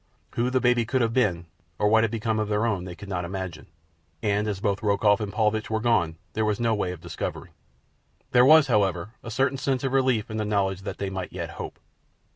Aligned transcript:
Who 0.31 0.49
the 0.49 0.59
baby 0.59 0.83
could 0.83 1.01
have 1.01 1.13
been, 1.13 1.45
or 1.77 1.87
what 1.87 2.03
had 2.03 2.09
become 2.09 2.39
of 2.39 2.47
their 2.49 2.65
own, 2.65 2.85
they 2.85 2.95
could 2.95 3.07
not 3.07 3.23
imagine, 3.23 3.67
and 4.23 4.47
as 4.47 4.59
both 4.59 4.81
Rokoff 4.81 5.19
and 5.19 5.31
Paulvitch 5.31 5.69
were 5.69 5.79
gone, 5.79 6.15
there 6.33 6.43
was 6.43 6.59
no 6.59 6.73
way 6.73 6.91
of 6.91 7.01
discovering. 7.01 7.53
There 8.31 8.43
was, 8.43 8.65
however, 8.65 9.11
a 9.21 9.29
certain 9.29 9.59
sense 9.59 9.83
of 9.83 9.93
relief 9.93 10.31
in 10.31 10.37
the 10.37 10.43
knowledge 10.43 10.81
that 10.81 10.97
they 10.97 11.11
might 11.11 11.31
yet 11.31 11.51
hope. 11.51 11.77